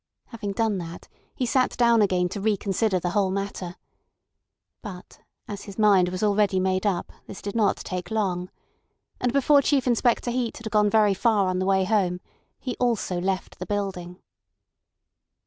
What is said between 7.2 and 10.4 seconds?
this did not take long. And before Chief Inspector